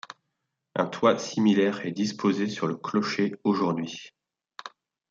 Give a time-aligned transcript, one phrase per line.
[0.73, 4.15] Un toit similaire est disposé sur le clocher aujourd'hui.